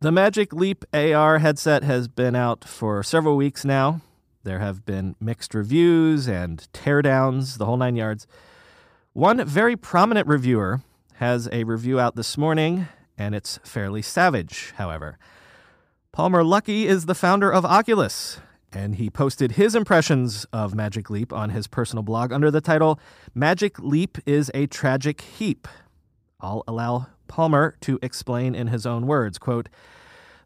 The 0.00 0.12
Magic 0.12 0.52
Leap 0.52 0.84
AR 0.94 1.40
headset 1.40 1.82
has 1.82 2.06
been 2.06 2.36
out 2.36 2.62
for 2.62 3.02
several 3.02 3.36
weeks 3.36 3.64
now. 3.64 4.00
There 4.44 4.60
have 4.60 4.86
been 4.86 5.16
mixed 5.20 5.54
reviews 5.54 6.28
and 6.28 6.66
teardowns, 6.72 7.58
the 7.58 7.66
whole 7.66 7.76
nine 7.76 7.96
yards. 7.96 8.28
One 9.12 9.44
very 9.44 9.76
prominent 9.76 10.28
reviewer 10.28 10.82
has 11.20 11.50
a 11.52 11.64
review 11.64 12.00
out 12.00 12.16
this 12.16 12.38
morning, 12.38 12.88
and 13.18 13.34
it's 13.34 13.60
fairly 13.62 14.00
savage, 14.00 14.72
however. 14.78 15.18
Palmer 16.12 16.42
Luckey 16.42 16.84
is 16.84 17.04
the 17.04 17.14
founder 17.14 17.52
of 17.52 17.62
Oculus, 17.62 18.40
and 18.72 18.94
he 18.94 19.10
posted 19.10 19.52
his 19.52 19.74
impressions 19.74 20.46
of 20.50 20.74
Magic 20.74 21.10
Leap 21.10 21.30
on 21.30 21.50
his 21.50 21.66
personal 21.66 22.02
blog 22.02 22.32
under 22.32 22.50
the 22.50 22.62
title 22.62 22.98
Magic 23.34 23.78
Leap 23.78 24.16
is 24.24 24.50
a 24.54 24.66
Tragic 24.66 25.20
Heap. 25.20 25.68
I'll 26.40 26.64
allow 26.66 27.08
Palmer 27.28 27.76
to 27.82 27.98
explain 28.00 28.54
in 28.54 28.68
his 28.68 28.86
own 28.86 29.06
words. 29.06 29.36
Quote, 29.36 29.68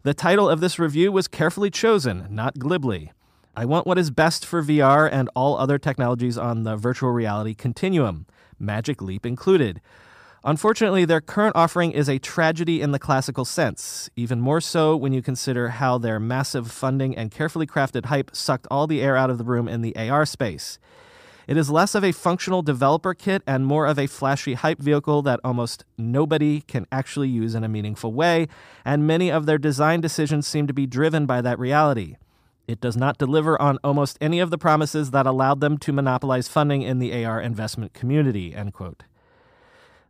the 0.02 0.12
title 0.12 0.48
of 0.48 0.58
this 0.58 0.80
review 0.80 1.12
was 1.12 1.28
carefully 1.28 1.70
chosen, 1.70 2.26
not 2.30 2.58
glibly. 2.58 3.12
I 3.56 3.64
want 3.64 3.86
what 3.86 3.96
is 3.96 4.10
best 4.10 4.44
for 4.44 4.60
VR 4.60 5.08
and 5.08 5.30
all 5.36 5.56
other 5.56 5.78
technologies 5.78 6.36
on 6.36 6.64
the 6.64 6.76
virtual 6.76 7.12
reality 7.12 7.54
continuum, 7.54 8.26
Magic 8.58 9.00
Leap 9.00 9.24
included. 9.24 9.80
Unfortunately, 10.46 11.06
their 11.06 11.22
current 11.22 11.56
offering 11.56 11.92
is 11.92 12.06
a 12.06 12.18
tragedy 12.18 12.82
in 12.82 12.92
the 12.92 12.98
classical 12.98 13.46
sense, 13.46 14.10
even 14.14 14.42
more 14.42 14.60
so 14.60 14.94
when 14.94 15.14
you 15.14 15.22
consider 15.22 15.70
how 15.70 15.96
their 15.96 16.20
massive 16.20 16.70
funding 16.70 17.16
and 17.16 17.30
carefully 17.30 17.66
crafted 17.66 18.06
hype 18.06 18.30
sucked 18.36 18.66
all 18.70 18.86
the 18.86 19.00
air 19.00 19.16
out 19.16 19.30
of 19.30 19.38
the 19.38 19.44
room 19.44 19.66
in 19.66 19.80
the 19.80 19.96
AR 19.96 20.26
space. 20.26 20.78
It 21.46 21.56
is 21.56 21.70
less 21.70 21.94
of 21.94 22.04
a 22.04 22.12
functional 22.12 22.60
developer 22.60 23.14
kit 23.14 23.42
and 23.46 23.64
more 23.64 23.86
of 23.86 23.98
a 23.98 24.06
flashy 24.06 24.52
hype 24.52 24.80
vehicle 24.80 25.22
that 25.22 25.40
almost 25.42 25.86
nobody 25.96 26.60
can 26.60 26.86
actually 26.92 27.28
use 27.28 27.54
in 27.54 27.64
a 27.64 27.68
meaningful 27.68 28.12
way, 28.12 28.46
and 28.84 29.06
many 29.06 29.30
of 29.30 29.46
their 29.46 29.58
design 29.58 30.02
decisions 30.02 30.46
seem 30.46 30.66
to 30.66 30.74
be 30.74 30.86
driven 30.86 31.24
by 31.24 31.40
that 31.40 31.58
reality. 31.58 32.16
It 32.68 32.82
does 32.82 32.98
not 32.98 33.16
deliver 33.16 33.60
on 33.60 33.78
almost 33.82 34.18
any 34.20 34.40
of 34.40 34.50
the 34.50 34.58
promises 34.58 35.10
that 35.12 35.26
allowed 35.26 35.60
them 35.60 35.78
to 35.78 35.92
monopolize 35.92 36.48
funding 36.48 36.82
in 36.82 36.98
the 36.98 37.24
AR 37.24 37.40
investment 37.40 37.94
community. 37.94 38.54
End 38.54 38.74
quote. 38.74 39.04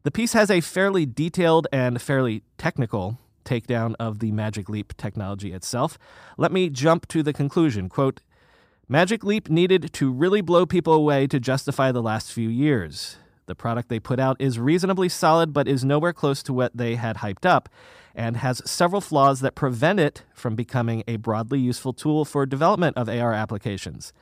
The 0.05 0.11
piece 0.11 0.35
has 0.35 0.51
a 0.51 0.61
fairly 0.61 1.07
detailed 1.07 1.67
and 1.73 2.01
fairly 2.01 2.43
technical 2.59 3.19
takedown 3.43 3.95
of 3.99 4.19
the 4.19 4.33
Magic 4.33 4.69
Leap 4.69 4.95
technology 4.99 5.51
itself. 5.51 5.99
Let 6.37 6.53
me 6.53 6.69
jump 6.69 7.09
to 7.09 7.23
the 7.23 7.33
conclusion. 7.33 7.89
Quote, 7.89 8.21
Magic 8.87 9.25
Leap 9.25 9.49
needed 9.49 9.95
to 9.95 10.13
really 10.13 10.43
blow 10.43 10.67
people 10.67 10.93
away 10.93 11.27
to 11.29 11.41
justify 11.41 11.91
the 11.91 12.03
last 12.03 12.31
few 12.35 12.51
years. 12.51 13.17
The 13.47 13.55
product 13.55 13.89
they 13.89 13.99
put 13.99 14.21
out 14.21 14.37
is 14.39 14.59
reasonably 14.59 15.09
solid, 15.09 15.55
but 15.55 15.67
is 15.67 15.87
nowhere 15.87 16.13
close 16.13 16.43
to 16.43 16.53
what 16.53 16.77
they 16.77 16.97
had 16.97 17.19
hyped 17.19 17.47
up, 17.47 17.71
and 18.15 18.37
has 18.37 18.61
several 18.71 19.01
flaws 19.01 19.41
that 19.41 19.55
prevent 19.55 20.01
it 20.01 20.23
from 20.35 20.55
becoming 20.55 21.03
a 21.09 21.17
broadly 21.17 21.61
useful 21.61 21.95
tool 21.95 22.27
for 22.27 22.45
development 22.45 22.99
of 22.99 23.09
AR 23.09 23.33
applications. 23.33 24.13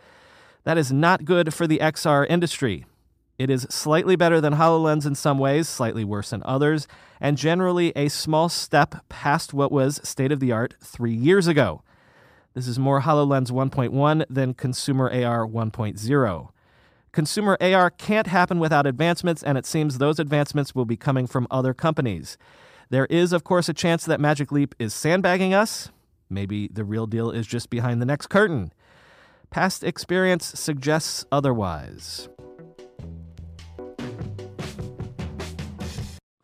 That 0.63 0.79
is 0.79 0.93
not 0.93 1.25
good 1.25 1.53
for 1.53 1.67
the 1.67 1.79
XR 1.79 2.25
industry. 2.31 2.87
It 3.43 3.51
is 3.51 3.67
slightly 3.69 4.15
better 4.15 4.41
than 4.41 4.55
HoloLens 4.55 5.05
in 5.05 5.17
some 5.17 5.37
ways, 5.37 5.69
slightly 5.69 6.05
worse 6.05 6.33
in 6.33 6.45
others, 6.45 6.87
and 7.21 7.37
generally 7.37 7.93
a 7.97 8.07
small 8.07 8.49
step 8.49 8.95
past 9.09 9.53
what 9.53 9.73
was 9.73 10.01
state 10.05 10.31
of 10.31 10.39
the 10.39 10.53
art 10.53 10.77
three 10.81 11.13
years 11.13 11.49
ago. 11.49 11.83
This 12.55 12.69
is 12.69 12.79
more 12.79 13.01
HoloLens 13.01 13.51
1.1 13.51 14.25
than 14.31 14.55
Consumer 14.55 15.11
AR 15.11 15.45
1.0. 15.45 16.49
Consumer 17.11 17.59
AR 17.61 17.91
can't 17.91 18.29
happen 18.29 18.61
without 18.61 18.87
advancements, 18.87 19.43
and 19.43 19.59
it 19.59 19.67
seems 19.67 19.99
those 19.99 20.21
advancements 20.21 20.73
will 20.73 20.85
be 20.85 20.97
coming 20.97 21.27
from 21.27 21.49
other 21.51 21.75
companies. 21.75 22.39
There 22.91 23.07
is, 23.07 23.33
of 23.33 23.43
course, 23.43 23.69
a 23.69 23.75
chance 23.75 24.05
that 24.05 24.21
Magic 24.21 24.53
Leap 24.53 24.73
is 24.79 24.95
sandbagging 24.95 25.53
us. 25.53 25.91
Maybe 26.31 26.69
the 26.69 26.85
real 26.85 27.09
deal 27.09 27.33
is 27.33 27.49
just 27.49 27.71
behind 27.71 28.01
the 28.01 28.07
next 28.07 28.29
curtain. 28.29 28.73
Past 29.51 29.83
experience 29.83 30.47
suggests 30.47 31.25
otherwise. 31.33 32.29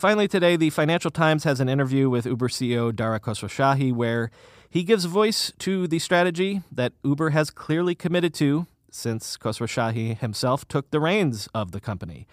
Finally, 0.00 0.28
today, 0.28 0.54
the 0.54 0.70
Financial 0.70 1.10
Times 1.10 1.42
has 1.42 1.58
an 1.58 1.68
interview 1.68 2.08
with 2.08 2.24
Uber 2.24 2.46
CEO 2.46 2.94
Dara 2.94 3.18
Khosrowshahi 3.18 3.92
where 3.92 4.30
he 4.70 4.84
gives 4.84 5.06
voice 5.06 5.52
to 5.58 5.88
the 5.88 5.98
strategy 5.98 6.62
that 6.70 6.92
Uber 7.02 7.30
has 7.30 7.50
clearly 7.50 7.96
committed 7.96 8.32
to 8.34 8.68
since 8.92 9.36
Khosrowshahi 9.36 10.16
himself 10.16 10.68
took 10.68 10.88
the 10.92 11.00
reins 11.00 11.48
of 11.52 11.72
the 11.72 11.80
company. 11.80 12.28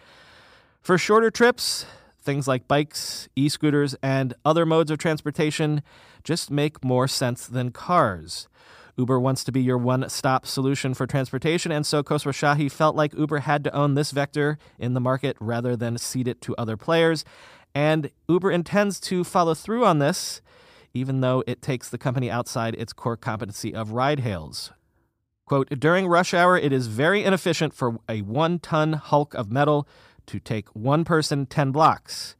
For 0.79 0.99
shorter 0.99 1.31
trips, 1.31 1.87
things 2.21 2.47
like 2.47 2.67
bikes, 2.67 3.29
e 3.35 3.49
scooters, 3.49 3.95
and 4.03 4.35
other 4.45 4.67
modes 4.67 4.91
of 4.91 4.99
transportation 4.99 5.81
just 6.23 6.51
make 6.51 6.85
more 6.85 7.07
sense 7.07 7.47
than 7.47 7.71
cars. 7.71 8.47
Uber 8.97 9.19
wants 9.19 9.43
to 9.43 9.51
be 9.51 9.61
your 9.61 9.77
one 9.77 10.07
stop 10.09 10.45
solution 10.45 10.93
for 10.93 11.05
transportation, 11.05 11.71
and 11.71 11.85
so 11.85 12.03
Khosrowshahi 12.03 12.71
felt 12.71 12.95
like 12.95 13.13
Uber 13.15 13.39
had 13.39 13.63
to 13.63 13.73
own 13.73 13.95
this 13.95 14.11
vector 14.11 14.57
in 14.79 14.93
the 14.93 15.01
market 15.01 15.35
rather 15.39 15.75
than 15.75 15.97
cede 15.97 16.27
it 16.27 16.41
to 16.41 16.55
other 16.57 16.77
players. 16.77 17.25
And 17.75 18.09
Uber 18.29 18.49
intends 18.51 19.01
to 19.01 19.25
follow 19.25 19.53
through 19.53 19.85
on 19.85 19.99
this, 19.99 20.41
even 20.93 21.19
though 21.19 21.43
it 21.45 21.61
takes 21.61 21.89
the 21.89 21.97
company 21.97 22.31
outside 22.31 22.73
its 22.75 22.93
core 22.93 23.17
competency 23.17 23.75
of 23.75 23.91
ride 23.91 24.21
hails. 24.21 24.71
Quote, 25.45 25.69
during 25.77 26.07
rush 26.07 26.33
hour, 26.33 26.57
it 26.57 26.71
is 26.71 26.87
very 26.87 27.23
inefficient 27.23 27.73
for 27.73 27.99
a 28.09 28.21
one 28.21 28.59
ton 28.59 28.93
hulk 28.93 29.33
of 29.35 29.51
metal 29.51 29.87
to 30.25 30.39
take 30.39 30.69
one 30.69 31.03
person 31.03 31.45
10 31.45 31.71
blocks. 31.71 32.35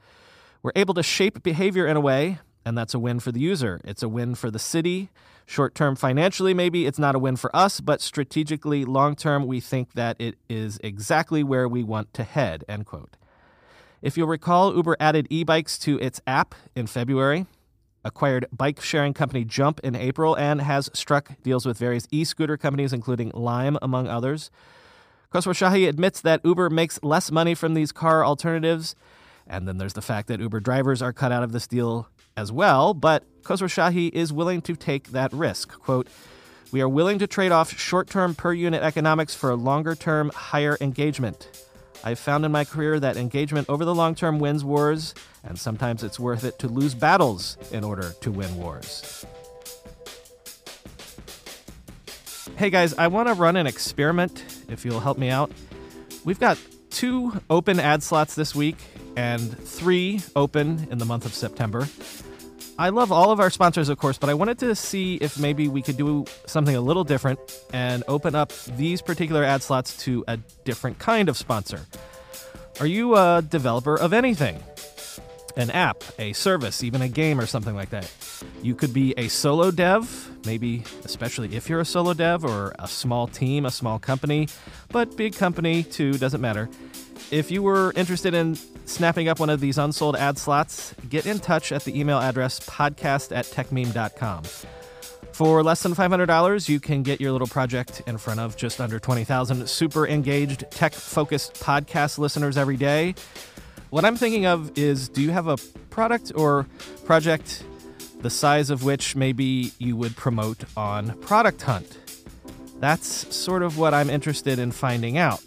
We're 0.64 0.72
able 0.76 0.96
to 0.96 1.04
shape 1.04 1.44
behavior 1.44 1.86
in 1.86 1.98
a 1.98 2.02
way, 2.02 2.40
and 2.66 2.76
that's 2.76 2.96
a 2.96 3.00
win 3.00 3.20
for 3.20 3.32
the 3.32 3.40
user. 3.40 3.82
It's 3.84 4.02
a 4.02 4.10
win 4.10 4.34
for 4.34 4.50
the 4.50 4.58
city. 4.58 5.10
Short 5.46 5.76
term 5.76 5.96
financially, 5.96 6.56
maybe 6.56 6.88
it's 6.88 6.98
not 6.98 7.14
a 7.14 7.20
win 7.20 7.36
for 7.36 7.56
us, 7.56 7.80
but 7.80 8.02
strategically, 8.02 8.86
long 8.86 9.16
term, 9.16 9.46
we 9.46 9.60
think 9.60 9.94
that 9.94 10.16
it 10.18 10.36
is 10.50 10.80
exactly 10.84 11.44
where 11.44 11.68
we 11.68 11.84
want 11.84 12.12
to 12.16 12.24
head, 12.24 12.64
end 12.68 12.88
quote. 12.88 13.18
If 14.06 14.18
you'll 14.18 14.28
recall, 14.28 14.76
Uber 14.76 14.98
added 15.00 15.26
e 15.32 15.44
bikes 15.44 15.80
to 15.80 15.98
its 15.98 16.22
app 16.28 16.54
in 16.76 16.86
February, 16.86 17.48
acquired 18.04 18.46
bike 18.52 18.80
sharing 18.80 19.16
company 19.16 19.44
Jump 19.44 19.80
in 19.80 19.96
April, 19.96 20.36
and 20.36 20.62
has 20.62 20.92
struck 20.94 21.32
deals 21.42 21.66
with 21.66 21.80
various 21.80 22.08
e 22.12 22.24
scooter 22.24 22.56
companies, 22.56 22.94
including 22.94 23.32
Lime, 23.34 23.80
among 23.82 24.08
others. 24.08 24.52
Khosrowshahi 25.34 25.90
admits 25.90 26.22
that 26.22 26.42
Uber 26.44 26.70
makes 26.70 27.02
less 27.02 27.32
money 27.32 27.56
from 27.56 27.74
these 27.74 27.92
car 27.92 28.24
alternatives. 28.24 28.96
And 29.48 29.68
then 29.68 29.80
there's 29.80 29.94
the 29.94 30.04
fact 30.04 30.28
that 30.28 30.40
Uber 30.40 30.60
drivers 30.60 31.02
are 31.02 31.12
cut 31.12 31.32
out 31.32 31.42
of 31.42 31.52
this 31.52 31.66
deal 31.66 32.08
as 32.38 32.52
well. 32.52 32.94
But 32.94 33.24
Khosrowshahi 33.42 34.12
is 34.14 34.32
willing 34.32 34.62
to 34.62 34.76
take 34.76 35.14
that 35.14 35.34
risk. 35.34 35.80
Quote, 35.80 36.10
we 36.72 36.80
are 36.80 36.88
willing 36.88 37.18
to 37.18 37.26
trade 37.26 37.52
off 37.52 37.76
short 37.76 38.08
term 38.08 38.36
per 38.36 38.54
unit 38.54 38.84
economics 38.84 39.34
for 39.34 39.56
longer 39.56 39.96
term 39.96 40.30
higher 40.30 40.78
engagement. 40.80 41.65
I've 42.08 42.20
found 42.20 42.46
in 42.46 42.52
my 42.52 42.64
career 42.66 43.00
that 43.00 43.18
engagement 43.18 43.68
over 43.68 43.84
the 43.84 43.96
long 43.96 44.14
term 44.14 44.38
wins 44.38 44.64
wars, 44.64 45.16
and 45.44 45.58
sometimes 45.58 46.04
it's 46.04 46.20
worth 46.20 46.44
it 46.44 46.60
to 46.60 46.68
lose 46.68 46.94
battles 46.94 47.58
in 47.72 47.84
order 47.84 48.14
to 48.22 48.32
win 48.32 48.56
wars. 48.58 49.26
Hey 52.58 52.70
guys, 52.70 52.94
I 52.94 53.08
want 53.08 53.28
to 53.28 53.34
run 53.34 53.56
an 53.56 53.66
experiment 53.66 54.46
if 54.70 54.86
you'll 54.86 55.00
help 55.00 55.18
me 55.18 55.30
out. 55.30 55.52
We've 56.24 56.40
got 56.40 56.60
two 56.92 57.42
open 57.50 57.80
ad 57.80 58.04
slots 58.04 58.36
this 58.36 58.54
week 58.54 58.78
and 59.18 59.58
three 59.58 60.22
open 60.36 60.88
in 60.92 61.00
the 61.00 61.06
month 61.06 61.26
of 61.26 61.34
September. 61.34 61.88
I 62.78 62.90
love 62.90 63.10
all 63.10 63.32
of 63.32 63.40
our 63.40 63.50
sponsors, 63.50 63.88
of 63.88 63.98
course, 63.98 64.18
but 64.18 64.30
I 64.30 64.34
wanted 64.34 64.60
to 64.60 64.76
see 64.76 65.16
if 65.16 65.40
maybe 65.40 65.70
we 65.70 65.82
could 65.82 65.96
do 65.96 66.26
something 66.46 66.76
a 66.76 66.82
little 66.82 67.06
different 67.06 67.40
and 67.72 68.04
open 68.10 68.36
up 68.36 68.52
these 68.76 69.02
particular 69.02 69.46
ad 69.46 69.64
slots 69.64 69.96
to 70.04 70.26
a 70.28 70.38
different 70.66 71.00
kind 71.00 71.30
of 71.30 71.38
sponsor. 71.38 71.86
Are 72.82 72.86
you 72.86 73.16
a 73.16 73.42
developer 73.42 73.96
of 73.96 74.12
anything? 74.12 74.62
An 75.56 75.72
app, 75.72 76.04
a 76.20 76.34
service, 76.34 76.84
even 76.84 77.02
a 77.02 77.08
game 77.08 77.40
or 77.40 77.46
something 77.46 77.76
like 77.76 77.92
that. 77.92 78.12
You 78.62 78.76
could 78.76 78.94
be 78.94 79.14
a 79.16 79.30
solo 79.30 79.72
dev, 79.72 80.30
maybe 80.46 80.84
especially 81.06 81.56
if 81.56 81.70
you're 81.70 81.80
a 81.80 81.86
solo 81.86 82.14
dev 82.14 82.44
or 82.44 82.76
a 82.78 82.90
small 82.90 83.28
team, 83.28 83.66
a 83.66 83.72
small 83.72 84.00
company, 84.00 84.50
but 84.90 85.16
big 85.16 85.34
company 85.36 85.82
too, 85.82 86.18
doesn't 86.18 86.42
matter. 86.42 86.68
If 87.32 87.52
you 87.52 87.64
were 87.64 87.94
interested 87.96 88.34
in 88.34 88.58
snapping 88.86 89.28
up 89.28 89.40
one 89.40 89.50
of 89.50 89.60
these 89.60 89.78
unsold 89.78 90.16
ad 90.16 90.38
slots, 90.38 90.94
get 91.10 91.26
in 91.26 91.40
touch 91.40 91.72
at 91.72 91.84
the 91.84 92.00
email 92.00 92.20
address 92.20 92.60
podcast 92.62 93.36
at 93.36 93.46
techmeme.com. 93.46 94.44
For 95.36 95.62
less 95.64 95.84
than 95.84 95.94
$500, 95.94 96.70
you 96.70 96.80
can 96.80 97.04
get 97.04 97.20
your 97.20 97.34
little 97.34 97.48
project 97.48 98.02
in 98.08 98.18
front 98.18 98.40
of 98.40 98.56
just 98.56 98.80
under 98.80 99.00
20,000 99.00 99.68
super 99.68 100.08
engaged, 100.08 100.64
tech 100.72 100.94
focused 100.94 101.56
podcast 101.56 102.18
listeners 102.18 102.58
every 102.58 102.78
day. 102.78 103.16
What 103.90 104.06
I'm 104.06 104.16
thinking 104.16 104.46
of 104.46 104.78
is 104.78 105.10
do 105.10 105.22
you 105.22 105.32
have 105.32 105.48
a 105.48 105.58
product 105.90 106.32
or 106.36 106.68
project 107.06 107.64
the 108.22 108.30
size 108.30 108.70
of 108.70 108.84
which 108.84 109.16
maybe 109.16 109.74
you 109.78 109.98
would 109.98 110.16
promote 110.16 110.64
on 110.78 111.18
Product 111.20 111.62
Hunt? 111.62 111.98
That's 112.80 113.36
sort 113.36 113.62
of 113.62 113.78
what 113.78 113.94
I'm 113.94 114.10
interested 114.10 114.58
in 114.58 114.72
finding 114.72 115.18
out. 115.18 115.44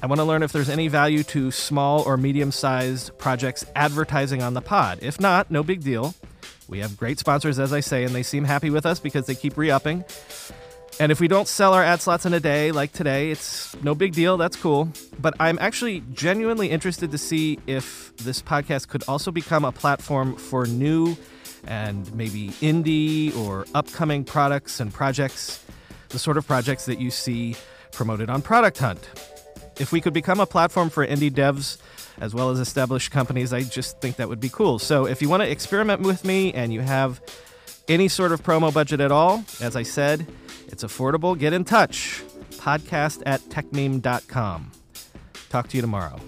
I 0.00 0.06
want 0.06 0.20
to 0.20 0.24
learn 0.24 0.44
if 0.44 0.52
there's 0.52 0.68
any 0.68 0.86
value 0.86 1.24
to 1.24 1.50
small 1.50 2.02
or 2.02 2.16
medium 2.16 2.52
sized 2.52 3.18
projects 3.18 3.64
advertising 3.74 4.42
on 4.42 4.54
the 4.54 4.60
pod. 4.60 5.00
If 5.02 5.18
not, 5.18 5.50
no 5.50 5.64
big 5.64 5.82
deal. 5.82 6.14
We 6.68 6.78
have 6.78 6.96
great 6.96 7.18
sponsors, 7.18 7.58
as 7.58 7.72
I 7.72 7.80
say, 7.80 8.04
and 8.04 8.14
they 8.14 8.22
seem 8.22 8.44
happy 8.44 8.70
with 8.70 8.86
us 8.86 9.00
because 9.00 9.26
they 9.26 9.34
keep 9.34 9.56
re 9.56 9.72
upping. 9.72 10.04
And 11.00 11.10
if 11.10 11.18
we 11.18 11.26
don't 11.26 11.48
sell 11.48 11.74
our 11.74 11.82
ad 11.82 12.00
slots 12.00 12.26
in 12.26 12.32
a 12.32 12.38
day, 12.38 12.70
like 12.70 12.92
today, 12.92 13.32
it's 13.32 13.74
no 13.82 13.94
big 13.96 14.12
deal. 14.12 14.36
That's 14.36 14.56
cool. 14.56 14.88
But 15.18 15.34
I'm 15.40 15.58
actually 15.60 16.04
genuinely 16.12 16.70
interested 16.70 17.10
to 17.10 17.18
see 17.18 17.58
if 17.66 18.16
this 18.18 18.40
podcast 18.40 18.86
could 18.88 19.02
also 19.08 19.32
become 19.32 19.64
a 19.64 19.72
platform 19.72 20.36
for 20.36 20.64
new 20.66 21.16
and 21.66 22.12
maybe 22.14 22.50
indie 22.60 23.36
or 23.36 23.66
upcoming 23.74 24.22
products 24.22 24.78
and 24.78 24.94
projects, 24.94 25.64
the 26.10 26.20
sort 26.20 26.36
of 26.36 26.46
projects 26.46 26.84
that 26.86 27.00
you 27.00 27.10
see 27.10 27.56
promoted 27.90 28.30
on 28.30 28.42
Product 28.42 28.78
Hunt 28.78 29.08
if 29.78 29.92
we 29.92 30.00
could 30.00 30.12
become 30.12 30.40
a 30.40 30.46
platform 30.46 30.90
for 30.90 31.06
indie 31.06 31.30
devs 31.30 31.78
as 32.20 32.34
well 32.34 32.50
as 32.50 32.58
established 32.58 33.10
companies, 33.10 33.52
I 33.52 33.62
just 33.62 34.00
think 34.00 34.16
that 34.16 34.28
would 34.28 34.40
be 34.40 34.48
cool. 34.48 34.78
So 34.78 35.06
if 35.06 35.22
you 35.22 35.28
want 35.28 35.42
to 35.42 35.50
experiment 35.50 36.02
with 36.02 36.24
me 36.24 36.52
and 36.52 36.72
you 36.72 36.80
have 36.80 37.20
any 37.88 38.08
sort 38.08 38.32
of 38.32 38.42
promo 38.42 38.72
budget 38.72 39.00
at 39.00 39.12
all, 39.12 39.44
as 39.60 39.76
I 39.76 39.82
said, 39.82 40.26
it's 40.66 40.84
affordable. 40.84 41.38
Get 41.38 41.52
in 41.52 41.64
touch. 41.64 42.22
Podcast 42.52 43.22
at 43.24 43.40
techmeme.com. 43.42 44.72
Talk 45.48 45.68
to 45.68 45.76
you 45.76 45.80
tomorrow. 45.80 46.20